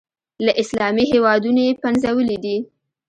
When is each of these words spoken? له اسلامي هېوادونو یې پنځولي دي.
له 0.45 0.51
اسلامي 0.61 1.03
هېوادونو 1.11 1.59
یې 1.67 1.79
پنځولي 1.83 2.37
دي. 2.43 2.57